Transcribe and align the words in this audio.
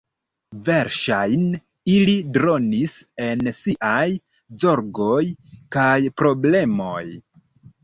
Verŝajne 0.69 1.59
ili 1.95 2.15
dronis 2.37 2.97
en 3.27 3.45
siaj 3.59 4.09
zorgoj 4.65 5.21
kaj 5.79 5.95
problemoj. 6.25 7.07